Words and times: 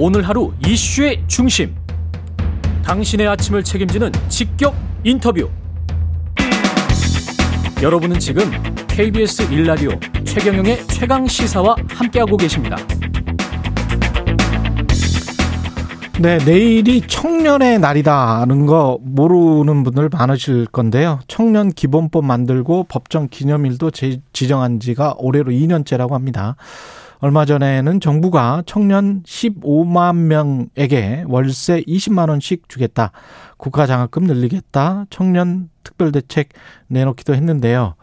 오늘 0.00 0.22
하루 0.22 0.52
이슈의 0.64 1.24
중심. 1.26 1.74
당신의 2.84 3.26
아침을 3.26 3.64
책임지는 3.64 4.12
직격 4.28 4.76
인터뷰. 5.02 5.50
여러분은 7.82 8.20
지금 8.20 8.44
KBS 8.86 9.48
1라디오 9.48 10.24
최경영의 10.24 10.86
최강 10.86 11.26
시사와 11.26 11.74
함께하고 11.88 12.36
계십니다. 12.36 12.76
네, 16.20 16.38
내일이 16.44 17.00
청년의 17.00 17.80
날이다는 17.80 18.66
거 18.66 19.00
모르는 19.02 19.82
분들 19.82 20.10
많으실 20.12 20.66
건데요. 20.66 21.18
청년 21.26 21.70
기본법 21.70 22.24
만들고 22.24 22.84
법정 22.84 23.26
기념일도 23.28 23.90
지정한 24.32 24.78
지가 24.78 25.16
올해로 25.18 25.50
2년째라고 25.50 26.12
합니다. 26.12 26.54
얼마 27.20 27.44
전에는 27.44 27.98
정부가 27.98 28.62
청년 28.64 29.22
15만 29.24 30.14
명에게 30.16 31.24
월세 31.26 31.80
20만 31.80 32.28
원씩 32.28 32.68
주겠다. 32.68 33.10
국가 33.56 33.86
장학금 33.86 34.24
늘리겠다. 34.24 35.06
청년 35.10 35.68
특별 35.82 36.12
대책 36.12 36.50
내놓기도 36.86 37.34
했는데요. 37.34 37.96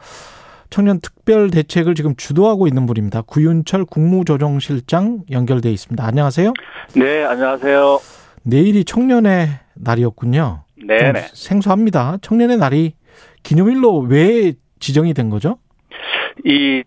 청년 0.70 1.00
특별 1.00 1.50
대책을 1.50 1.96
지금 1.96 2.16
주도하고 2.18 2.68
있는 2.68 2.86
분입니다. 2.86 3.22
구윤철 3.22 3.86
국무조정실장 3.86 5.24
연결돼 5.32 5.72
있습니다. 5.72 6.06
안녕하세요. 6.06 6.52
네, 6.96 7.24
안녕하세요. 7.24 8.00
내일이 8.44 8.84
청년의 8.84 9.48
날이었군요. 9.76 10.64
네, 10.86 11.12
네. 11.14 11.28
생소합니다. 11.34 12.18
청년의 12.22 12.58
날이 12.58 12.96
기념일로 13.44 14.00
왜 14.00 14.54
지정이 14.80 15.14
된 15.14 15.30
거죠? 15.30 15.58
이 16.44 16.84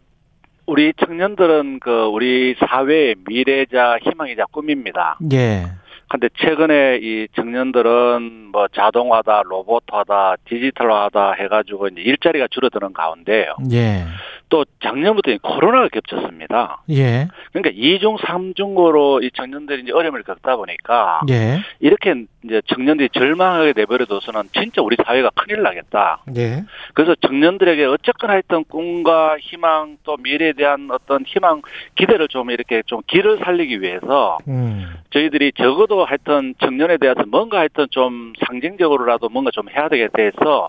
우리 0.68 0.92
청년들은 0.92 1.80
그 1.80 2.04
우리 2.12 2.54
사회의 2.60 3.16
미래자 3.26 4.00
희망이자 4.02 4.44
꿈입니다. 4.52 5.18
예. 5.32 5.64
근데 6.10 6.28
최근에 6.36 6.98
이 7.02 7.26
청년들은 7.34 8.50
뭐 8.52 8.68
자동화다, 8.68 9.44
로봇화다, 9.46 10.36
디지털화다 10.44 11.32
해가지고 11.32 11.88
이제 11.88 12.02
일자리가 12.02 12.48
줄어드는 12.50 12.92
가운데요. 12.92 13.56
예. 13.72 14.04
또 14.48 14.64
작년부터 14.82 15.36
코로나가 15.42 15.88
겹쳤습니다. 15.88 16.82
예. 16.90 17.28
그러니까 17.52 17.70
이중 17.74 18.16
삼중으로 18.18 19.20
이 19.22 19.30
청년들이 19.32 19.82
이제 19.82 19.92
어려움을 19.92 20.22
겪다 20.22 20.56
보니까 20.56 21.20
예. 21.30 21.60
이렇게 21.80 22.24
이제 22.44 22.62
청년들이 22.66 23.10
절망하게 23.12 23.74
내버려둬서는 23.76 24.48
진짜 24.54 24.80
우리 24.82 24.96
사회가 25.04 25.30
큰일 25.34 25.62
나겠다. 25.62 26.22
예. 26.36 26.64
그래서 26.94 27.14
청년들에게 27.16 27.84
어쨌거나 27.84 28.34
했던 28.34 28.64
꿈과 28.64 29.36
희망 29.40 29.98
또 30.04 30.16
미래에 30.16 30.52
대한 30.52 30.88
어떤 30.90 31.24
희망 31.26 31.62
기대를 31.96 32.28
좀 32.28 32.50
이렇게 32.50 32.82
좀 32.86 33.00
길을 33.06 33.38
살리기 33.44 33.82
위해서 33.82 34.38
음. 34.48 34.86
저희들이 35.10 35.52
적어도 35.56 36.04
하여튼 36.04 36.54
청년에 36.60 36.96
대해서 36.98 37.22
뭔가 37.26 37.58
하여튼 37.58 37.86
좀 37.90 38.32
상징적으로라도 38.46 39.28
뭔가 39.28 39.50
좀 39.50 39.68
해야 39.68 39.88
되겠다 39.88 40.22
해서 40.22 40.68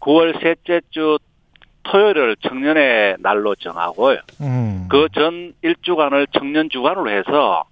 9월 0.00 0.40
셋째 0.42 0.80
주 0.90 1.18
토요일을 1.84 2.36
청년의 2.36 3.16
날로 3.20 3.54
정하고요. 3.54 4.18
음. 4.40 4.86
그전 4.88 5.54
일주간을 5.62 6.26
청년 6.32 6.68
주간으로 6.70 7.10
해서 7.10 7.64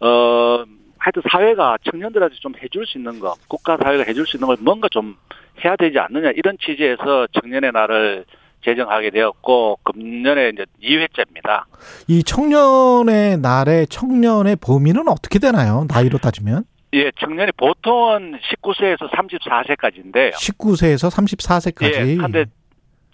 어 0.00 0.64
하여튼 0.98 1.22
사회가 1.30 1.78
청년들한테 1.90 2.36
좀 2.40 2.52
해줄 2.60 2.86
수 2.86 2.98
있는 2.98 3.20
거, 3.20 3.34
국가 3.48 3.76
사회가 3.76 4.04
해줄 4.04 4.26
수 4.26 4.36
있는 4.36 4.48
걸 4.48 4.56
뭔가 4.60 4.88
좀 4.90 5.16
해야 5.64 5.76
되지 5.76 5.98
않느냐 5.98 6.30
이런 6.34 6.56
취지에서 6.58 7.28
청년의 7.40 7.72
날을 7.72 8.24
제정하게 8.64 9.10
되었고 9.10 9.78
금년에 9.84 10.50
이제 10.50 10.64
2회째입니다. 10.82 11.64
이 12.08 12.24
청년의 12.24 13.38
날의 13.38 13.86
청년의 13.86 14.56
범위는 14.56 15.06
어떻게 15.08 15.38
되나요? 15.38 15.86
나이로 15.88 16.18
따지면? 16.18 16.64
예, 16.94 17.10
청년이 17.20 17.52
보통은 17.56 18.38
19세에서 18.40 19.08
34세까지인데요. 19.10 20.32
19세에서 20.32 21.10
34세까지. 21.10 22.08
예, 22.08 22.16
근데 22.16 22.44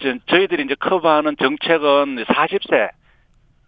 저희들이 0.01 0.65
이제 0.65 0.75
커버하는 0.79 1.37
정책은 1.39 2.25
40세 2.25 2.91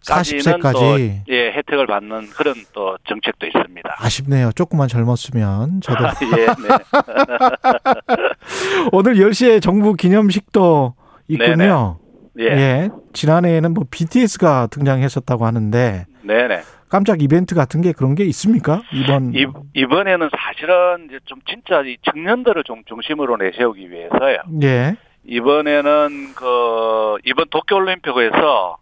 40세까지 0.05 1.23
예 1.29 1.51
혜택을 1.51 1.87
받는 1.87 2.29
그런 2.29 2.55
또 2.73 2.97
정책도 3.07 3.47
있습니다. 3.47 3.95
아쉽네요. 3.97 4.51
조금만 4.53 4.87
젊었으면 4.87 5.81
저도. 5.81 6.05
예, 6.37 6.45
네. 6.45 6.53
오늘 8.91 9.15
10시에 9.15 9.61
정부 9.61 9.93
기념식도 9.93 10.93
있군요. 11.27 11.99
예. 12.39 12.45
예. 12.45 12.89
지난해에는 13.13 13.73
뭐 13.73 13.85
BTS가 13.89 14.67
등장했었다고 14.67 15.45
하는데. 15.45 16.05
네네. 16.21 16.61
깜짝 16.89 17.21
이벤트 17.21 17.55
같은 17.55 17.81
게 17.81 17.91
그런 17.91 18.15
게 18.15 18.23
있습니까? 18.25 18.81
이번 18.93 19.33
이, 19.33 19.45
이번에는 19.73 20.29
사실은 20.37 21.07
이제 21.07 21.19
좀 21.25 21.39
진짜 21.49 21.81
이 21.81 21.97
청년들을 22.03 22.63
좀 22.63 22.83
중심으로 22.85 23.37
내세우기 23.37 23.89
위해서요. 23.89 24.37
예. 24.61 24.95
이번에는 25.27 26.33
그 26.35 27.17
이번 27.25 27.45
도쿄올림픽에서 27.49 28.77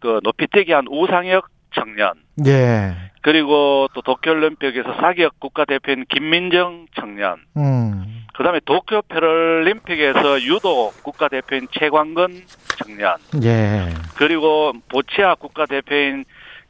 그 0.00 0.20
높이뛰기 0.22 0.72
한 0.72 0.86
우상혁 0.88 1.48
청년. 1.74 2.14
예. 2.46 2.94
그리고 3.22 3.88
또 3.92 4.00
도쿄올림픽에서 4.02 4.94
사기업 4.94 5.38
국가대표인 5.40 6.06
김민정 6.08 6.86
청년. 6.94 7.36
음. 7.56 8.24
그다음에 8.34 8.60
도쿄 8.64 9.02
패럴림픽에서 9.02 10.42
유도 10.42 10.92
국가대표인 11.02 11.68
최광근 11.72 12.42
청년. 12.78 13.16
예. 13.44 13.88
그리고 14.16 14.72
보치아 14.88 15.34
국가대표인 15.34 16.24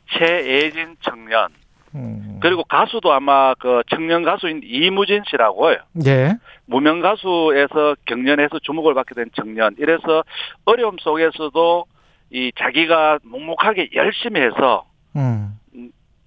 최예진 0.08 0.97
청년. 1.00 1.48
음. 1.95 2.39
그리고 2.41 2.62
가수도 2.65 3.12
아마 3.12 3.55
그 3.55 3.83
청년 3.91 4.23
가수인 4.23 4.61
이무진 4.65 5.23
씨라고요. 5.28 5.77
예. 6.06 6.37
무명 6.67 7.01
가수에서 7.01 7.97
경연에서 8.06 8.61
주목을 8.62 8.95
받게 8.95 9.15
된 9.15 9.27
청년. 9.34 9.75
이래서 9.78 10.23
어려움 10.65 10.97
속에서도 11.00 11.84
이 12.31 12.53
자기가 12.59 13.19
묵묵하게 13.23 13.91
열심히 13.95 14.41
해서 14.41 14.84
음. 15.17 15.59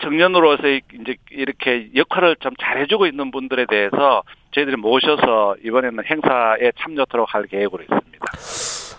청년으로서 0.02 0.68
이제 0.68 1.16
이렇게 1.32 1.90
역할을 1.96 2.36
좀 2.42 2.52
잘해주고 2.62 3.06
있는 3.08 3.32
분들에 3.32 3.66
대해서 3.70 4.24
저희들이 4.52 4.76
모셔서 4.76 5.56
이번에는 5.64 6.04
행사에 6.06 6.72
참여토록 6.80 7.34
할 7.34 7.48
계획으로 7.48 7.84
있습니다. 7.84 8.26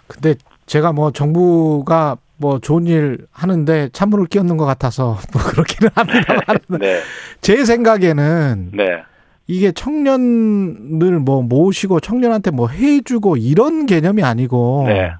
근데 0.08 0.34
제가 0.66 0.92
뭐 0.92 1.10
정부가 1.10 2.16
뭐 2.44 2.58
좋은 2.58 2.86
일 2.86 3.26
하는데 3.32 3.88
찬물을 3.94 4.26
끼얹는 4.26 4.58
것 4.58 4.66
같아서 4.66 5.16
뭐 5.32 5.42
그렇기는 5.42 5.90
합니다만 5.94 6.58
네. 6.78 7.00
제 7.40 7.64
생각에는 7.64 8.72
네. 8.74 9.02
이게 9.46 9.72
청년을 9.72 11.20
뭐 11.20 11.40
모시고 11.40 12.00
청년한테 12.00 12.50
뭐 12.50 12.68
해주고 12.68 13.38
이런 13.38 13.86
개념이 13.86 14.22
아니고 14.22 14.84
네. 14.88 15.12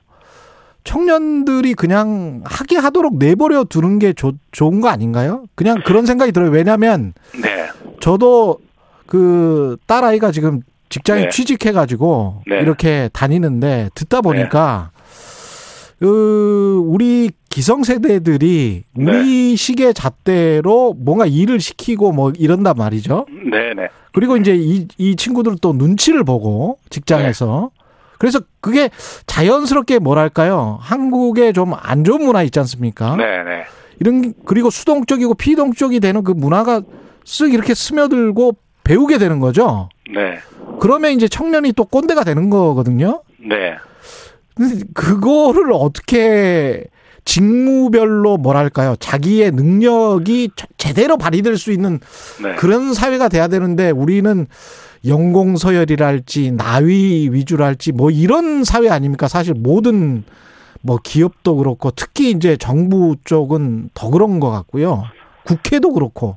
청년들이 0.84 1.72
그냥 1.72 2.42
하게 2.44 2.76
하도록 2.76 3.16
내버려 3.16 3.64
두는 3.64 3.98
게 3.98 4.12
조, 4.12 4.32
좋은 4.52 4.82
거 4.82 4.88
아닌가요? 4.88 5.44
그냥 5.54 5.80
그런 5.86 6.04
생각이 6.04 6.30
들어요. 6.30 6.50
왜냐하면 6.50 7.14
네. 7.42 7.68
저도 8.00 8.58
그 9.06 9.78
딸아이가 9.86 10.30
지금 10.30 10.60
직장에 10.90 11.22
네. 11.22 11.28
취직해가지고 11.30 12.42
네. 12.46 12.58
이렇게 12.60 13.08
다니는데 13.14 13.88
듣다 13.94 14.20
보니까 14.20 14.90
그 16.04 16.82
우리 16.84 17.30
기성세대들이 17.48 18.84
우리 18.94 19.56
시계 19.56 19.94
잣대로 19.94 20.92
뭔가 20.98 21.24
일을 21.24 21.60
시키고 21.60 22.12
뭐 22.12 22.30
이런단 22.38 22.74
말이죠. 22.76 23.24
네. 23.50 23.72
네. 23.74 23.88
그리고 24.12 24.36
이제 24.36 24.54
이, 24.54 24.86
이 24.98 25.16
친구들은 25.16 25.58
또 25.62 25.72
눈치를 25.72 26.22
보고 26.24 26.76
직장에서 26.90 27.70
그래서 28.18 28.40
그게 28.60 28.90
자연스럽게 29.26 29.98
뭐랄까요 29.98 30.78
한국에 30.82 31.52
좀 31.52 31.72
안 31.74 32.04
좋은 32.04 32.22
문화 32.26 32.42
있지 32.42 32.58
않습니까? 32.58 33.16
네. 33.16 33.42
네. 33.42 33.64
이런 33.98 34.34
그리고 34.44 34.68
수동적이고 34.68 35.32
피동적이 35.34 36.00
되는 36.00 36.22
그 36.22 36.32
문화가 36.32 36.82
쓱 37.24 37.54
이렇게 37.54 37.72
스며들고 37.72 38.56
배우게 38.84 39.16
되는 39.16 39.40
거죠. 39.40 39.88
네. 40.12 40.36
그러면 40.80 41.12
이제 41.12 41.28
청년이 41.28 41.72
또 41.72 41.86
꼰대가 41.86 42.24
되는 42.24 42.50
거거든요. 42.50 43.22
네. 43.38 43.76
근데 44.54 44.84
그거를 44.94 45.72
어떻게 45.72 46.84
직무별로 47.24 48.36
뭐랄까요 48.36 48.96
자기의 48.96 49.50
능력이 49.52 50.50
제- 50.56 50.66
제대로 50.76 51.16
발휘될 51.16 51.56
수 51.56 51.72
있는 51.72 51.98
네. 52.42 52.54
그런 52.56 52.94
사회가 52.94 53.28
돼야 53.28 53.48
되는데 53.48 53.90
우리는 53.90 54.46
연공 55.06 55.56
서열이랄지 55.56 56.52
나위 56.52 57.28
위주랄지 57.30 57.92
뭐 57.92 58.10
이런 58.10 58.64
사회 58.64 58.88
아닙니까? 58.88 59.28
사실 59.28 59.54
모든 59.54 60.24
뭐 60.82 60.98
기업도 61.02 61.56
그렇고 61.56 61.90
특히 61.90 62.30
이제 62.30 62.56
정부 62.56 63.16
쪽은 63.24 63.90
더 63.94 64.10
그런 64.10 64.38
것 64.40 64.50
같고요. 64.50 65.02
국회도 65.44 65.92
그렇고. 65.92 66.36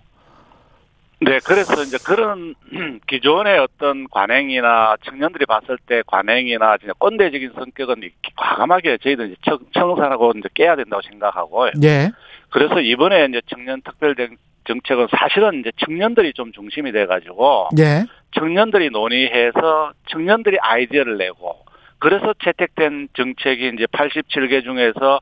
네, 1.20 1.40
그래서 1.44 1.82
이제 1.82 1.98
그런 2.04 2.54
기존의 3.08 3.58
어떤 3.60 4.08
관행이나 4.10 4.96
청년들이 5.04 5.46
봤을 5.48 5.78
때 5.88 6.04
관행이나 6.06 6.78
진짜 6.78 6.94
꼰대적인 7.00 7.54
성격은 7.56 8.04
이- 8.04 8.10
과감하게 8.36 8.98
저희들 9.00 9.28
이제 9.28 9.36
청, 9.44 9.58
청산하고 9.74 10.34
이제 10.38 10.48
깨야 10.54 10.76
된다고 10.76 11.02
생각하고요. 11.02 11.72
예. 11.84 12.12
그래서 12.50 12.80
이번에 12.82 13.26
이제 13.30 13.42
청년 13.48 13.82
특별 13.82 14.14
대- 14.16 14.30
정책은 14.68 15.08
사실은 15.18 15.62
이제 15.62 15.72
청년들이 15.78 16.34
좀 16.34 16.52
중심이 16.52 16.92
돼가지고 16.92 17.70
예. 17.80 18.06
청년들이 18.36 18.90
논의해서 18.92 19.94
청년들이 20.10 20.58
아이디어를 20.62 21.18
내고 21.18 21.56
그래서 22.00 22.34
채택된 22.44 23.08
정책이 23.16 23.72
이제 23.74 23.86
87개 23.86 24.64
중에서 24.64 25.20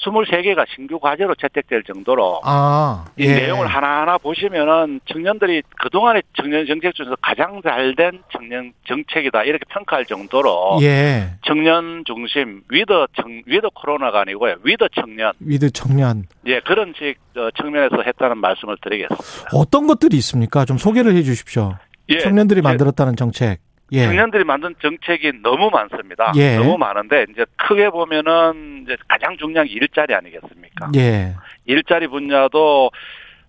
23개가 0.00 0.64
신규 0.74 0.98
과제로 0.98 1.34
채택될 1.34 1.82
정도로 1.82 2.40
아, 2.44 3.04
이 3.18 3.24
예. 3.24 3.34
내용을 3.34 3.66
하나하나 3.66 4.16
보시면은 4.18 5.00
청년들이 5.06 5.62
그동안의 5.80 6.22
청년 6.34 6.66
정책 6.66 6.94
중에서 6.94 7.16
가장 7.20 7.60
잘 7.62 7.88
된 7.98 8.22
청년 8.30 8.72
정책이다 8.86 9.42
이렇게 9.44 9.64
평가할 9.68 10.04
정도로 10.06 10.78
예. 10.82 11.30
청년 11.44 12.04
중심 12.06 12.62
위더 12.68 13.08
청 13.14 13.42
위더 13.46 13.70
코로나가 13.70 14.20
아니고요 14.20 14.56
위더 14.62 14.86
청년 14.94 15.32
with 15.40 15.70
청년. 15.72 16.24
예 16.46 16.60
그런 16.60 16.92
식 16.96 17.16
어, 17.36 17.50
측면에서 17.60 18.02
했다는 18.06 18.38
말씀을 18.38 18.76
드리겠습니다. 18.82 19.48
어떤 19.52 19.86
것들이 19.86 20.16
있습니까? 20.18 20.64
좀 20.64 20.78
소개를 20.78 21.14
해 21.14 21.22
주십시오. 21.22 21.74
예, 22.10 22.18
청년들이 22.18 22.58
예, 22.58 22.62
만들었다는 22.62 23.16
정책. 23.16 23.58
예. 23.92 24.04
청년들이 24.04 24.44
만든 24.44 24.74
정책이 24.82 25.42
너무 25.42 25.70
많습니다. 25.70 26.32
예. 26.36 26.56
너무 26.56 26.76
많은데 26.78 27.26
이제 27.30 27.44
크게 27.56 27.88
보면은 27.90 28.82
이제 28.84 28.96
가장 29.08 29.36
중요한 29.38 29.66
게 29.66 29.72
일자리 29.74 30.14
아니겠습니까? 30.14 30.90
예. 30.96 31.34
일자리 31.66 32.06
분야도 32.06 32.90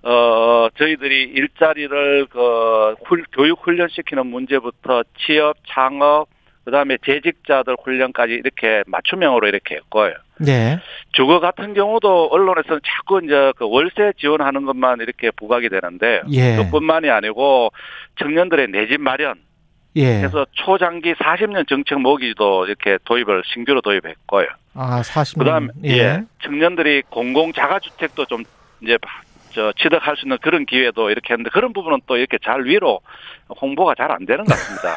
어 0.01 0.68
저희들이 0.77 1.24
일자리를 1.24 2.27
그 2.27 2.95
훌- 3.06 3.25
교육 3.33 3.59
훈련시키는 3.65 4.27
문제부터 4.27 5.03
취업 5.18 5.57
창업 5.68 6.27
그다음에 6.63 6.97
재직자들 7.06 7.75
훈련까지 7.83 8.33
이렇게 8.33 8.83
맞춤형으로 8.88 9.47
이렇게 9.47 9.75
했고요. 9.75 10.13
예. 10.47 10.80
주거 11.13 11.39
같은 11.41 11.74
경우도 11.74 12.27
언론에서는 12.31 12.80
자꾸 12.86 13.19
이제 13.25 13.51
그 13.57 13.68
월세 13.68 14.13
지원하는 14.18 14.65
것만 14.65 15.00
이렇게 15.01 15.31
부각이 15.31 15.68
되는데 15.68 16.21
예. 16.31 16.56
그뿐만이 16.57 17.09
아니고 17.09 17.71
청년들의 18.19 18.68
내 18.69 18.88
집 18.88 19.01
마련 19.01 19.36
예. 19.95 20.19
그래서 20.19 20.45
초장기 20.51 21.13
40년 21.15 21.68
정책 21.68 22.00
모기도 22.00 22.65
이렇게 22.65 22.97
도입을 23.06 23.44
신규로 23.45 23.81
도입했고요. 23.81 24.47
아, 24.75 25.01
40년. 25.01 25.39
그다음 25.39 25.69
예. 25.86 26.21
청년들이 26.44 27.03
공공 27.09 27.53
자가주택도 27.53 28.25
좀 28.25 28.44
이제 28.81 28.97
저 29.51 29.74
취득할 29.74 30.15
수 30.15 30.25
있는 30.25 30.38
그런 30.41 30.65
기회도 30.65 31.09
이렇게 31.09 31.33
했는데 31.33 31.50
그런 31.51 31.74
부분은 31.74 32.01
또 32.06 32.18
이렇게 32.18 32.38
잘 32.44 32.65
위로 32.65 33.01
홍보가 33.62 33.95
잘 33.95 34.12
안 34.12 34.25
되는 34.25 34.45
것 34.45 34.53
같습니다. 34.53 34.95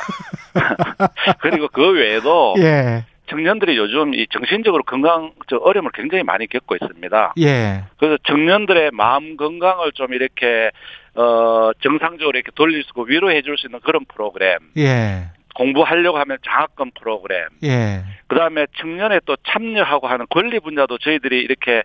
그리고 1.40 1.68
그 1.68 1.90
외에도 1.92 2.54
예. 2.58 3.04
청년들이 3.32 3.76
요즘 3.78 4.14
이 4.14 4.26
정신적으로 4.28 4.82
건강 4.82 5.32
저 5.48 5.56
어려움을 5.56 5.90
굉장히 5.94 6.22
많이 6.22 6.46
겪고 6.46 6.76
있습니다. 6.76 7.34
예. 7.40 7.84
그래서 7.98 8.18
청년들의 8.24 8.90
마음 8.92 9.36
건강을 9.38 9.92
좀 9.92 10.12
이렇게 10.12 10.70
어 11.14 11.70
정상적으로 11.82 12.36
이렇게 12.36 12.52
돌릴 12.54 12.82
수 12.82 12.90
있고 12.90 13.04
위로해 13.04 13.40
줄 13.42 13.56
수 13.56 13.66
있는 13.66 13.80
그런 13.80 14.04
프로그램, 14.06 14.58
예. 14.76 15.28
공부하려고 15.54 16.18
하면 16.18 16.38
장학금 16.44 16.90
프로그램, 16.98 17.48
예. 17.64 18.02
그다음에 18.26 18.66
청년에 18.78 19.20
또 19.24 19.36
참여하고 19.46 20.08
하는 20.08 20.26
권리 20.30 20.60
분야도 20.60 20.98
저희들이 20.98 21.40
이렇게 21.40 21.82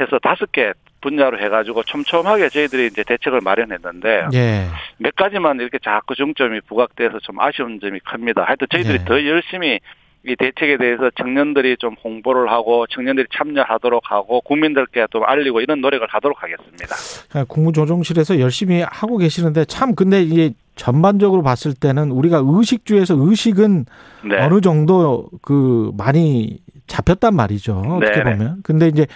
해서 0.00 0.18
다섯 0.18 0.50
개 0.52 0.72
분야로 1.00 1.38
해가지고 1.38 1.84
촘촘하게 1.84 2.48
저희들이 2.48 2.86
이제 2.86 3.04
대책을 3.04 3.40
마련했는데 3.42 4.26
예. 4.34 4.66
몇 4.98 5.14
가지만 5.14 5.60
이렇게 5.60 5.78
자꾸 5.78 6.14
중점이 6.14 6.60
부각돼서 6.62 7.18
좀 7.20 7.38
아쉬운 7.40 7.80
점이 7.80 8.00
큽니다. 8.00 8.44
하여튼 8.44 8.66
저희들이 8.70 8.98
네. 8.98 9.04
더 9.04 9.24
열심히 9.24 9.78
이 10.26 10.34
대책에 10.36 10.76
대해서 10.76 11.10
청년들이 11.16 11.76
좀 11.78 11.94
홍보를 12.02 12.50
하고 12.50 12.86
청년들이 12.88 13.28
참여하도록 13.32 14.02
하고 14.10 14.40
국민들께 14.40 15.06
좀 15.10 15.22
알리고 15.24 15.60
이런 15.60 15.80
노력을 15.80 16.06
하도록 16.08 16.36
하겠습니다. 16.42 17.44
국무조정실에서 17.46 18.40
열심히 18.40 18.82
하고 18.82 19.18
계시는데 19.18 19.66
참 19.66 19.94
근데 19.94 20.22
이게 20.22 20.52
전반적으로 20.74 21.42
봤을 21.42 21.74
때는 21.74 22.10
우리가 22.10 22.42
의식주에서 22.44 23.16
의식은 23.18 23.86
네. 24.28 24.36
어느 24.42 24.60
정도 24.60 25.28
그 25.42 25.92
많이 25.96 26.58
잡혔단 26.88 27.34
말이죠. 27.34 27.82
어떻게 27.86 28.22
네네. 28.22 28.36
보면. 28.36 28.60
근데 28.62 28.88
이제 28.88 29.06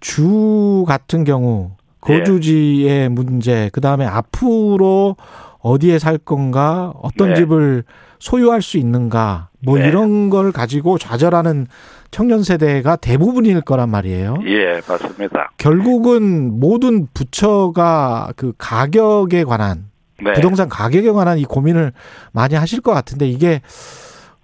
주 0.00 0.84
같은 0.86 1.24
경우 1.24 1.72
예. 2.08 2.18
거주지의 2.18 3.08
문제, 3.08 3.68
그 3.72 3.80
다음에 3.80 4.06
앞으로 4.06 5.16
어디에 5.60 5.98
살 5.98 6.18
건가, 6.18 6.92
어떤 7.02 7.30
네. 7.30 7.34
집을 7.36 7.84
소유할 8.18 8.62
수 8.62 8.78
있는가, 8.78 9.48
뭐 9.66 9.78
네. 9.78 9.88
이런 9.88 10.30
걸 10.30 10.52
가지고 10.52 10.96
좌절하는 10.96 11.66
청년 12.12 12.44
세대가 12.44 12.94
대부분일 12.94 13.62
거란 13.62 13.90
말이에요. 13.90 14.36
예, 14.46 14.80
맞습니다. 14.88 15.50
결국은 15.58 16.60
모든 16.60 17.08
부처가 17.12 18.32
그 18.36 18.52
가격에 18.58 19.42
관한 19.42 19.90
네. 20.22 20.32
부동산 20.34 20.68
가격에 20.68 21.10
관한 21.10 21.38
이 21.38 21.44
고민을 21.44 21.92
많이 22.32 22.54
하실 22.54 22.80
것 22.80 22.92
같은데 22.92 23.26
이게 23.26 23.60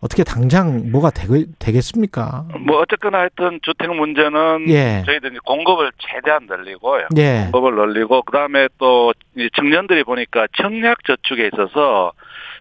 어떻게 0.01 0.25
당장 0.25 0.91
뭐가 0.91 1.11
되겠 1.11 1.81
습니까 1.83 2.45
뭐 2.67 2.81
어쨌거나 2.81 3.19
하여튼 3.19 3.61
주택 3.63 3.95
문제는 3.95 4.69
예. 4.69 5.05
저희들이 5.07 5.39
공급을 5.45 5.93
최대한 5.99 6.49
늘리고요. 6.51 7.07
예. 7.17 7.49
공급을 7.53 7.77
늘리고 7.77 8.23
그다음에 8.23 8.67
또이 8.79 9.51
청년들이 9.55 10.03
보니까 10.03 10.49
청약 10.57 11.05
저축에 11.05 11.49
있어서 11.55 12.13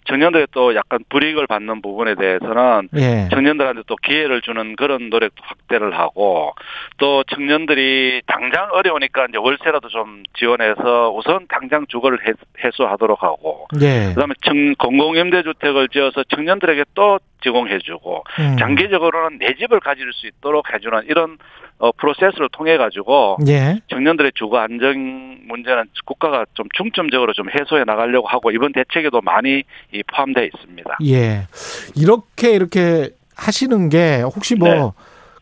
청년들이 0.05 0.47
또 0.51 0.75
약간 0.75 0.99
불이익을 1.09 1.47
받는 1.47 1.81
부분에 1.81 2.15
대해서는 2.15 2.89
예. 2.95 3.27
청년들한테 3.31 3.83
또 3.87 3.95
기회를 3.95 4.41
주는 4.41 4.75
그런 4.75 5.09
노력도 5.09 5.41
확대를 5.45 5.97
하고 5.97 6.53
또 6.97 7.23
청년들이 7.23 8.23
당장 8.25 8.69
어려우니까 8.71 9.27
이제 9.29 9.37
월세라도 9.37 9.89
좀 9.89 10.23
지원해서 10.37 11.11
우선 11.11 11.45
당장 11.47 11.85
주거를 11.87 12.17
해- 12.27 12.33
해소하도록 12.63 13.21
하고 13.21 13.67
예. 13.81 14.13
그다음에 14.13 14.33
청, 14.41 14.73
공공임대주택을 14.79 15.89
지어서 15.89 16.23
청년들에게 16.23 16.83
또 16.95 17.19
제공해주고 17.41 18.23
음. 18.39 18.57
장기적으로는 18.57 19.39
내 19.39 19.53
집을 19.55 19.79
가질 19.79 20.11
수 20.13 20.27
있도록 20.27 20.73
해주는 20.73 21.03
이런 21.07 21.37
어, 21.77 21.91
프로세스를 21.93 22.49
통해 22.51 22.77
가지고 22.77 23.37
예. 23.47 23.79
청년들의 23.87 24.33
주거 24.35 24.59
안정 24.59 25.39
문제는 25.47 25.85
국가가 26.05 26.45
좀 26.53 26.67
중점적으로 26.75 27.33
좀 27.33 27.47
해소해 27.49 27.83
나가려고 27.85 28.27
하고 28.27 28.51
이번 28.51 28.71
대책에도 28.71 29.21
많이 29.21 29.63
이 29.91 30.03
포함되어 30.03 30.43
있습니다. 30.43 30.97
예. 31.05 31.47
이렇게 31.95 32.51
이렇게 32.51 33.09
하시는 33.35 33.89
게 33.89 34.21
혹시 34.21 34.55
네. 34.55 34.77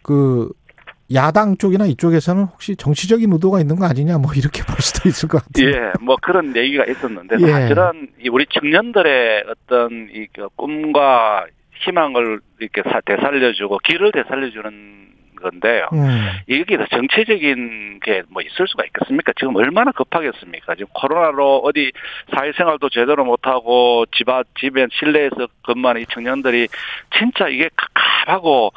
뭐그 0.03 0.51
야당 1.13 1.57
쪽이나 1.57 1.85
이쪽에서는 1.87 2.43
혹시 2.43 2.75
정치적인 2.75 3.33
의도가 3.33 3.59
있는 3.59 3.75
거 3.77 3.85
아니냐 3.85 4.19
뭐 4.19 4.31
이렇게 4.33 4.63
볼 4.63 4.75
수도 4.79 5.09
있을 5.09 5.27
것 5.27 5.43
같아요. 5.43 5.67
예, 5.67 5.91
뭐 5.99 6.15
그런 6.21 6.55
얘기가 6.55 6.85
있었는데 6.85 7.37
예. 7.41 7.47
사실은 7.47 8.09
이 8.23 8.29
우리 8.29 8.45
청년들의 8.45 9.43
어떤 9.49 10.09
이그 10.13 10.49
꿈과 10.55 11.47
희망을 11.79 12.39
이렇게 12.59 12.81
사- 12.89 13.01
되살려주고 13.01 13.79
길을 13.79 14.11
되살려주는 14.11 14.99
건데요. 15.41 15.87
음. 15.93 16.27
더 16.77 16.85
정치적인 16.87 17.99
게 18.01 18.23
뭐 18.29 18.41
있을 18.41 18.67
수가 18.67 18.83
있겠습니까? 18.87 19.31
지금 19.39 19.55
얼마나 19.55 19.91
급하겠습니까? 19.91 20.75
지금 20.75 20.87
코로나로 20.93 21.59
어디 21.63 21.91
사회생활도 22.35 22.89
제대로 22.89 23.23
못하고 23.23 24.05
집, 24.11 24.27
앞- 24.29 24.47
집에 24.59 24.85
실내에서 24.91 25.47
근무하는 25.63 26.01
이 26.01 26.05
청년들이 26.07 26.67
진짜 27.17 27.47
이게 27.47 27.69
갑갑하고 27.75 28.71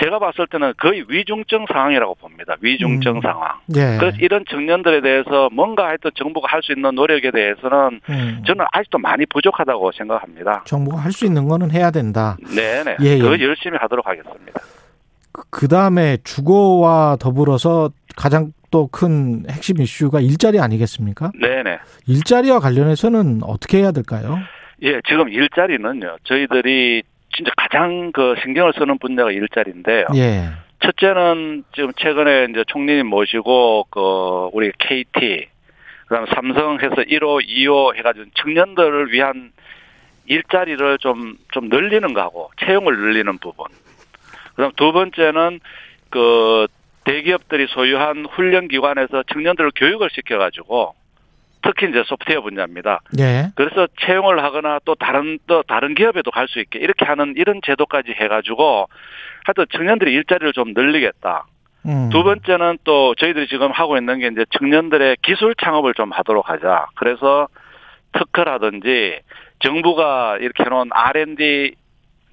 제가 0.00 0.18
봤을 0.18 0.46
때는 0.46 0.72
거의 0.78 1.04
위중증 1.08 1.66
상황이라고 1.72 2.14
봅니다. 2.16 2.54
위중증 2.60 3.16
음. 3.16 3.20
상황. 3.20 3.48
예. 3.76 3.96
그래서 3.98 4.16
이런 4.20 4.44
청년들에 4.48 5.00
대해서 5.00 5.48
뭔가 5.52 5.88
하여튼 5.88 6.10
정부가 6.14 6.46
할 6.50 6.62
수 6.62 6.72
있는 6.72 6.94
노력에 6.94 7.30
대해서는 7.30 8.00
음. 8.08 8.42
저는 8.46 8.64
아직도 8.72 8.98
많이 8.98 9.24
부족하다고 9.26 9.92
생각합니다. 9.92 10.62
정부가 10.66 10.98
할 10.98 11.12
수 11.12 11.24
있는 11.26 11.48
거는 11.48 11.70
해야 11.70 11.90
된다. 11.90 12.36
네네. 12.54 12.96
예, 13.02 13.06
예. 13.16 13.18
더 13.18 13.38
열심히 13.40 13.76
하도록 13.80 14.06
하겠습니다. 14.06 14.60
그 15.50 15.68
다음에 15.68 16.16
주거와 16.24 17.16
더불어서 17.20 17.90
가장 18.16 18.52
또 18.70 18.86
큰 18.88 19.44
핵심 19.50 19.80
이슈가 19.80 20.20
일자리 20.20 20.60
아니겠습니까? 20.60 21.30
네네. 21.40 21.78
일자리와 22.06 22.60
관련해서는 22.60 23.40
어떻게 23.42 23.78
해야 23.78 23.92
될까요? 23.92 24.38
예, 24.82 25.00
지금 25.08 25.28
일자리는요. 25.30 26.18
저희들이 26.24 27.02
진짜 27.34 27.50
가장 27.56 28.12
그 28.12 28.34
신경을 28.42 28.72
쓰는 28.78 28.98
분야가 28.98 29.30
일자리인데요. 29.30 30.06
예. 30.14 30.50
첫째는 30.80 31.64
지금 31.74 31.92
최근에 31.96 32.48
이제 32.50 32.64
총리님 32.68 33.06
모시고 33.06 33.86
그 33.90 34.48
우리 34.52 34.70
KT 34.78 35.48
그다음에 36.06 36.26
삼성해서 36.34 36.94
1호, 37.02 37.46
2호 37.46 37.96
해가지고 37.96 38.26
청년들을 38.34 39.12
위한 39.12 39.52
일자리를 40.26 40.98
좀좀 40.98 41.68
늘리는 41.68 42.12
거하고 42.14 42.50
채용을 42.60 42.96
늘리는 42.96 43.38
부분. 43.38 43.66
그다음 44.54 44.72
두 44.76 44.92
번째는 44.92 45.60
그 46.10 46.66
대기업들이 47.04 47.66
소유한 47.68 48.26
훈련 48.26 48.68
기관에서 48.68 49.22
청년들을 49.32 49.72
교육을 49.74 50.10
시켜가지고 50.10 50.94
특히 51.68 51.90
이제 51.90 52.02
소프트웨어 52.06 52.40
분야입니다. 52.40 53.02
예. 53.18 53.50
그래서 53.54 53.86
채용을 54.00 54.42
하거나 54.42 54.78
또 54.86 54.94
다른 54.94 55.38
또 55.46 55.62
다른 55.62 55.94
기업에도 55.94 56.30
갈 56.30 56.48
수 56.48 56.60
있게 56.60 56.78
이렇게 56.78 57.04
하는 57.04 57.34
이런 57.36 57.60
제도까지 57.62 58.12
해가지고 58.12 58.88
하여튼 59.44 59.66
청년들이 59.70 60.10
일자리를 60.14 60.54
좀 60.54 60.72
늘리겠다. 60.74 61.44
음. 61.84 62.08
두 62.10 62.22
번째는 62.22 62.78
또 62.84 63.14
저희들이 63.16 63.48
지금 63.48 63.70
하고 63.70 63.98
있는 63.98 64.18
게 64.18 64.28
이제 64.28 64.46
청년들의 64.58 65.18
기술 65.22 65.54
창업을 65.54 65.92
좀 65.92 66.10
하도록 66.10 66.48
하자. 66.48 66.86
그래서 66.94 67.48
특허라든지 68.12 69.20
정부가 69.58 70.38
이렇게 70.40 70.64
해놓은 70.64 70.88
R&D 70.90 71.74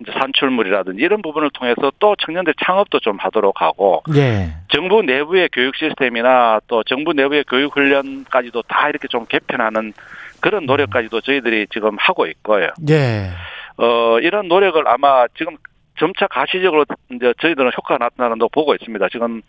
이제 0.01 0.11
산출물이라든지 0.11 1.01
이런 1.01 1.21
부분을 1.21 1.49
통해서 1.51 1.91
또 1.99 2.15
청년들 2.19 2.53
창업도 2.63 2.99
좀 2.99 3.17
하도록 3.17 3.61
하고 3.61 4.03
예. 4.15 4.53
정부 4.67 5.01
내부의 5.01 5.49
교육 5.53 5.75
시스템이나 5.75 6.59
또 6.67 6.83
정부 6.83 7.13
내부의 7.13 7.45
교육 7.47 7.75
훈련까지도 7.75 8.63
다 8.63 8.89
이렇게 8.89 9.07
좀 9.07 9.25
개편하는 9.25 9.93
그런 10.41 10.65
노력까지도 10.65 11.21
저희들이 11.21 11.67
지금 11.71 11.95
하고 11.97 12.27
있고요. 12.27 12.69
예. 12.89 13.29
어 13.77 14.19
이런 14.19 14.47
노력을 14.47 14.85
아마 14.87 15.27
지금 15.37 15.55
점차 15.97 16.27
가시적으로 16.27 16.85
이제 17.13 17.33
저희들은 17.39 17.71
효과가 17.77 18.03
나타나는 18.03 18.37
거 18.37 18.49
보고 18.49 18.75
있습니다. 18.75 19.07
지금 19.09 19.41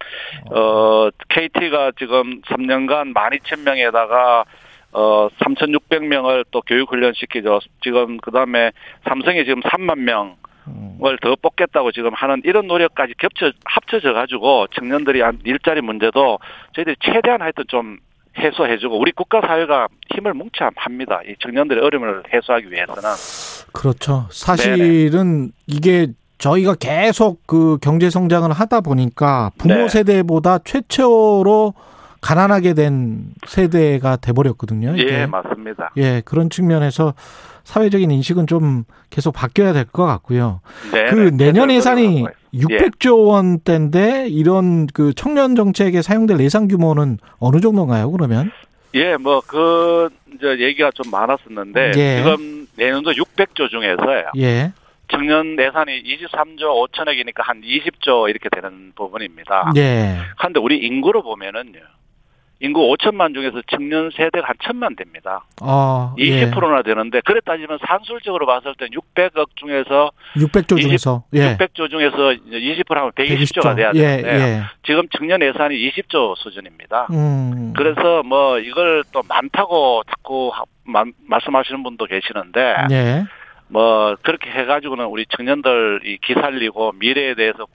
어 0.50 1.08
KT가 1.28 1.92
지금 1.98 2.40
3년간 2.42 3.14
12,000명에다가 3.14 4.44
어 4.96 5.28
3,600명을 5.28 6.46
또 6.50 6.62
교육 6.62 6.90
훈련 6.90 7.12
시키죠. 7.14 7.60
지금 7.82 8.16
그다음에 8.16 8.72
삼성이 9.06 9.44
지금 9.44 9.60
3만 9.60 9.98
명 9.98 10.36
음. 10.68 10.98
을더 11.04 11.36
뽑겠다고 11.42 11.92
지금 11.92 12.14
하는 12.14 12.40
이런 12.44 12.66
노력까지 12.66 13.12
겹쳐 13.18 13.52
합쳐져 13.66 14.14
가지고 14.14 14.66
청년들이 14.74 15.20
한 15.20 15.38
일자리 15.44 15.82
문제도 15.82 16.38
저희들이 16.74 16.96
최대한 17.00 17.42
하여튼 17.42 17.64
좀 17.68 17.98
해소해주고 18.38 18.98
우리 18.98 19.12
국가 19.12 19.42
사회가 19.42 19.88
힘을 20.14 20.32
뭉쳐야 20.32 20.70
합니다. 20.76 21.20
이 21.26 21.34
청년들의 21.40 21.84
어려움을 21.84 22.22
해소하기 22.32 22.70
위해서는 22.70 23.02
그렇죠. 23.74 24.26
사실은 24.30 25.52
이게 25.66 26.08
저희가 26.38 26.74
계속 26.74 27.46
그 27.46 27.76
경제 27.82 28.08
성장을 28.08 28.50
하다 28.50 28.80
보니까 28.80 29.50
부모 29.58 29.74
네. 29.74 29.88
세대보다 29.88 30.60
최초로 30.64 31.74
가난하게 32.26 32.74
된 32.74 33.26
세대가 33.46 34.16
돼버렸거든요. 34.16 34.94
이게. 34.96 35.20
예 35.20 35.26
맞습니다. 35.26 35.92
예, 35.96 36.22
그런 36.24 36.50
측면에서 36.50 37.14
사회적인 37.62 38.10
인식은 38.10 38.48
좀 38.48 38.84
계속 39.10 39.32
바뀌어야 39.32 39.72
될 39.72 39.84
것 39.84 40.04
같고요. 40.06 40.60
네, 40.92 41.06
그 41.10 41.30
네. 41.36 41.44
내년 41.46 41.70
예산이 41.70 42.02
노력을 42.02 42.32
하고 42.32 42.36
있어요. 42.52 42.78
600조 42.80 43.26
원대인데 43.28 44.26
이런 44.28 44.86
그 44.88 45.12
청년 45.14 45.54
정책에 45.54 46.02
사용될 46.02 46.40
예산 46.40 46.66
규모는 46.68 47.18
어느 47.38 47.60
정도인가요? 47.60 48.10
그러면? 48.10 48.50
예, 48.94 49.16
뭐 49.16 49.40
그 49.46 50.08
이제 50.34 50.58
얘기가 50.64 50.90
좀 50.94 51.10
많았었는데 51.10 51.92
예. 51.96 52.16
지금 52.18 52.66
내년도 52.76 53.12
600조 53.12 53.70
중에서요. 53.70 54.32
예. 54.38 54.72
청년 55.08 55.56
예산이 55.58 56.02
23조 56.02 56.88
5천억이니까 56.90 57.36
한 57.38 57.60
20조 57.62 58.28
이렇게 58.28 58.48
되는 58.50 58.92
부분입니다. 58.96 59.72
예. 59.76 60.16
그런데 60.38 60.58
우리 60.60 60.78
인구로 60.78 61.22
보면은요. 61.22 61.78
인구 62.60 62.80
5천만 62.94 63.34
중에서 63.34 63.60
청년 63.68 64.10
세대가 64.16 64.48
한 64.48 64.56
천만 64.62 64.96
됩니다. 64.96 65.44
어, 65.60 66.14
예. 66.18 66.46
20%나 66.50 66.82
되는데 66.82 67.20
그래 67.24 67.40
따지면 67.44 67.78
산술적으로 67.86 68.46
봤을 68.46 68.74
땐 68.78 68.88
600억 68.90 69.48
중에서 69.56 70.10
600조 70.36 70.78
20 70.78 70.88
중에서 70.88 71.24
예. 71.34 71.54
600조 71.56 71.90
중에서 71.90 72.16
20% 72.16 72.94
하면 72.94 73.10
120조가 73.12 73.62
120조. 73.72 73.76
돼야 73.76 73.90
예, 73.94 74.00
되는데 74.22 74.42
예. 74.58 74.62
지금 74.86 75.02
청년 75.16 75.42
예산이 75.42 75.74
20조 75.90 76.36
수준입니다. 76.38 77.08
음. 77.10 77.74
그래서 77.76 78.22
뭐 78.22 78.58
이걸 78.58 79.04
또 79.12 79.22
많다고 79.28 80.02
자꾸 80.08 80.50
하- 80.54 80.64
마- 80.84 81.04
말씀하시는 81.26 81.82
분도 81.82 82.06
계시는데 82.06 82.74
예. 82.90 83.24
뭐 83.68 84.16
그렇게 84.22 84.48
해가지고는 84.50 85.04
우리 85.06 85.26
청년들 85.36 86.00
이 86.04 86.18
기살리고 86.22 86.92
미래에 87.00 87.34
대해서 87.34 87.66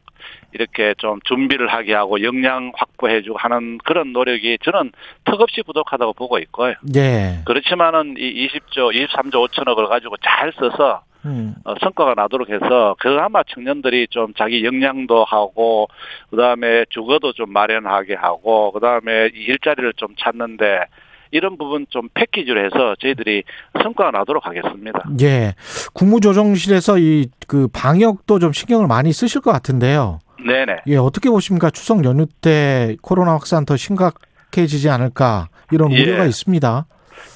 이렇게 0.53 0.93
좀 0.97 1.19
준비를 1.25 1.67
하게 1.67 1.93
하고 1.93 2.21
역량 2.23 2.71
확보해주고 2.75 3.37
하는 3.37 3.77
그런 3.79 4.13
노력이 4.13 4.59
저는 4.63 4.91
턱없이 5.25 5.63
부족하다고 5.63 6.13
보고 6.13 6.37
있고요. 6.39 6.73
예. 6.95 7.39
그렇지만은 7.45 8.15
이 8.17 8.47
20조, 8.47 8.93
23조 8.93 9.49
5천억을 9.49 9.87
가지고 9.87 10.15
잘 10.17 10.51
써서 10.53 11.03
음. 11.25 11.53
어, 11.63 11.75
성과가 11.79 12.15
나도록 12.15 12.49
해서 12.49 12.95
그나마 12.99 13.43
청년들이 13.43 14.07
좀 14.09 14.33
자기 14.35 14.65
역량도 14.65 15.23
하고 15.23 15.87
그다음에 16.31 16.85
주거도 16.89 17.33
좀 17.33 17.53
마련하게 17.53 18.15
하고 18.15 18.71
그다음에 18.71 19.29
이 19.33 19.39
일자리를 19.39 19.93
좀 19.97 20.15
찾는데 20.17 20.85
이런 21.31 21.57
부분 21.57 21.85
좀 21.89 22.09
패키지로 22.13 22.63
해서 22.65 22.95
저희들이 22.99 23.43
성과가 23.81 24.11
나도록 24.11 24.45
하겠습니다. 24.45 25.03
예. 25.21 25.55
국무조정실에서 25.93 26.97
이 26.99 27.27
그 27.47 27.67
방역도 27.73 28.39
좀 28.39 28.53
신경을 28.53 28.87
많이 28.87 29.11
쓰실 29.11 29.41
것 29.41 29.51
같은데요. 29.51 30.19
네네. 30.45 30.77
예, 30.87 30.95
어떻게 30.95 31.29
보십니까? 31.29 31.69
추석 31.69 32.05
연휴 32.05 32.25
때 32.25 32.95
코로나 33.01 33.31
확산 33.33 33.65
더 33.65 33.75
심각해지지 33.75 34.89
않을까 34.89 35.49
이런 35.71 35.91
예. 35.91 36.01
우려가 36.01 36.23
있습니다. 36.25 36.85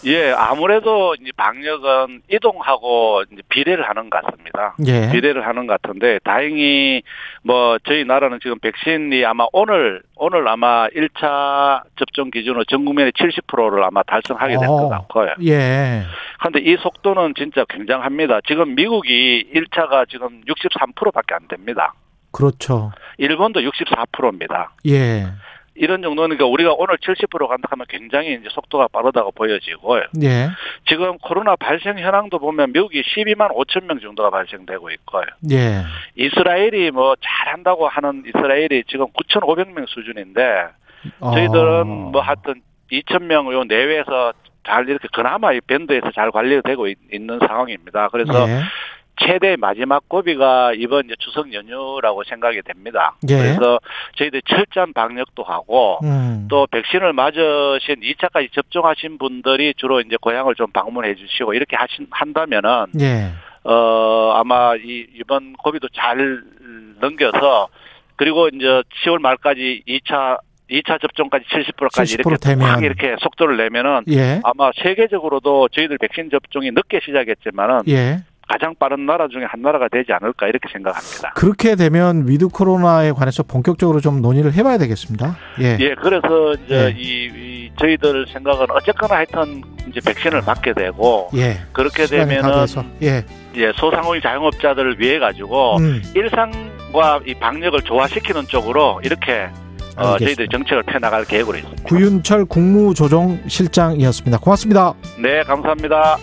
예, 0.05 0.31
아무래도 0.31 1.15
이제 1.15 1.31
방역은 1.35 2.21
이동하고 2.31 3.23
이제 3.31 3.41
비례를 3.49 3.87
하는 3.87 4.09
것 4.09 4.23
같습니다. 4.23 4.75
예. 4.85 5.09
비례를 5.11 5.47
하는 5.47 5.67
것 5.67 5.81
같은데 5.81 6.19
다행히 6.23 7.01
뭐 7.43 7.77
저희 7.85 8.05
나라는 8.05 8.39
지금 8.41 8.59
백신이 8.59 9.25
아마 9.25 9.47
오늘 9.51 10.01
오늘 10.15 10.47
아마 10.47 10.87
1차 10.89 11.83
접종 11.97 12.31
기준으로 12.31 12.63
전 12.65 12.85
국민의 12.85 13.11
70%를 13.13 13.83
아마 13.83 14.03
달성하게 14.03 14.57
될것 14.57 14.69
어. 14.69 14.89
같고요. 14.89 15.33
예. 15.45 16.03
그런데 16.39 16.59
이 16.59 16.77
속도는 16.77 17.33
진짜 17.35 17.65
굉장합니다. 17.69 18.41
지금 18.47 18.75
미국이 18.75 19.49
1차가 19.53 20.07
지금 20.09 20.41
63%밖에 20.41 21.33
안 21.33 21.47
됩니다. 21.47 21.93
그렇죠. 22.31 22.91
일본도 23.17 23.61
64%입니다. 23.61 24.71
예. 24.87 25.25
이런 25.75 26.01
정도니까 26.01 26.45
우리가 26.45 26.73
오늘 26.77 26.95
70% 26.97 27.47
간다 27.47 27.67
하면 27.71 27.85
굉장히 27.89 28.33
이제 28.33 28.47
속도가 28.49 28.87
빠르다고 28.87 29.31
보여지고요. 29.31 30.03
예. 30.23 30.49
지금 30.87 31.17
코로나 31.17 31.55
발생 31.57 31.99
현황도 31.99 32.39
보면 32.39 32.71
미국이 32.71 33.01
12만 33.01 33.53
5천 33.53 33.85
명 33.85 33.99
정도가 33.99 34.29
발생되고 34.29 34.89
있고요. 34.91 35.25
예. 35.51 35.81
이스라엘이 36.15 36.91
뭐 36.91 37.15
잘한다고 37.21 37.87
하는 37.89 38.23
이스라엘이 38.25 38.85
지금 38.87 39.07
9,500명 39.07 39.87
수준인데 39.89 40.67
어. 41.19 41.31
저희들은 41.33 41.87
뭐 41.87 42.21
하여튼 42.21 42.61
2천 42.91 43.23
명요 43.23 43.65
내외에서 43.65 44.31
잘 44.65 44.87
이렇게 44.89 45.07
그나마 45.13 45.51
이 45.53 45.59
밴드에서 45.61 46.09
잘 46.11 46.31
관리되고 46.31 46.87
있- 46.87 46.97
있는 47.13 47.37
상황입니다. 47.39 48.07
그래서 48.09 48.47
예. 48.49 48.61
최대 49.17 49.55
마지막 49.55 50.07
고비가 50.09 50.73
이번 50.73 51.09
추석 51.19 51.53
연휴라고 51.53 52.23
생각이 52.23 52.61
됩니다. 52.63 53.15
예. 53.29 53.37
그래서 53.37 53.79
저희들 54.17 54.41
철저한 54.43 54.93
방역도 54.93 55.43
하고 55.43 55.99
음. 56.03 56.47
또 56.49 56.67
백신을 56.67 57.13
맞으신 57.13 58.01
2차까지 58.01 58.51
접종하신 58.53 59.17
분들이 59.17 59.73
주로 59.77 60.01
이제 60.01 60.17
고향을 60.19 60.55
좀 60.55 60.71
방문해 60.71 61.15
주시고 61.15 61.53
이렇게 61.53 61.75
하신 61.75 62.07
한다면은 62.11 62.87
예. 62.99 63.31
어 63.63 64.33
아마 64.35 64.75
이 64.75 65.07
이번 65.15 65.53
고비도 65.53 65.87
잘 65.95 66.43
넘겨서 66.99 67.67
그리고 68.15 68.47
이제 68.47 68.65
10월 69.05 69.19
말까지 69.19 69.83
2차 69.87 70.39
2차 70.69 70.99
접종까지 70.99 71.45
70%까지 71.45 72.17
70% 72.17 72.19
이렇게 72.19 72.35
되면. 72.37 72.67
확 72.67 72.83
이렇게 72.83 73.15
속도를 73.19 73.57
내면은 73.57 74.01
예. 74.09 74.41
아마 74.43 74.71
세계적으로도 74.81 75.69
저희들 75.69 75.97
백신 75.99 76.29
접종이 76.31 76.71
늦게 76.71 77.01
시작했지만은 77.05 77.81
예. 77.87 78.23
가장 78.55 78.73
빠른 78.79 79.05
나라 79.05 79.27
중에 79.27 79.43
한 79.43 79.61
나라가 79.61 79.89
되지 79.89 80.13
않을까 80.13 80.47
이렇게 80.47 80.69
생각합니다. 80.71 81.33
그렇게 81.35 81.75
되면 81.75 82.25
with 82.25 82.47
코로나에 82.47 83.11
관해서 83.11 83.43
본격적으로 83.43 83.99
좀 83.99 84.21
논의를 84.21 84.53
해봐야 84.53 84.77
되겠습니다. 84.77 85.35
예. 85.59 85.77
예, 85.81 85.93
그래서 85.95 86.53
이제 86.53 86.75
예. 86.75 86.95
이, 86.97 87.25
이 87.35 87.69
저희들 87.77 88.27
생각은 88.31 88.67
어쨌거나 88.69 89.15
하여튼 89.15 89.61
이제 89.89 89.99
백신을 90.05 90.43
맞게 90.45 90.73
되고 90.73 91.29
예. 91.35 91.57
그렇게 91.73 92.05
되면은. 92.05 92.65
예. 93.03 93.25
예, 93.57 93.73
소상공인 93.75 94.21
자영업자들을 94.21 94.99
위해 94.99 95.19
가지고 95.19 95.77
음. 95.77 96.01
일상과 96.13 97.19
이 97.25 97.33
방역을 97.33 97.81
조화시키는 97.81 98.43
쪽으로 98.47 99.01
이렇게 99.03 99.49
어. 99.97 100.17
저희들이 100.17 100.47
정책을 100.49 100.83
펴나갈 100.83 101.25
계획으로 101.25 101.57
있습니다. 101.57 101.83
구윤철 101.83 102.45
국무조정실장이었습니다. 102.45 104.39
고맙습니다. 104.39 104.93
네, 105.21 105.43
감사합니다. 105.43 106.17